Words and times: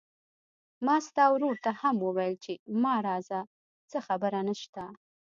ما 0.85 0.95
ستا 1.07 1.23
ورور 1.31 1.55
ته 1.65 1.71
هم 1.81 1.95
وويل 2.05 2.35
چې 2.43 2.53
ما 2.81 2.95
راځه، 3.07 3.39
څه 3.91 3.97
خبره 4.07 4.39
نشته. 4.49 4.83